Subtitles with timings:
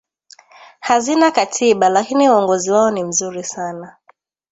[0.79, 3.95] hazina katiba lakini uongozi wao ni mzuri sana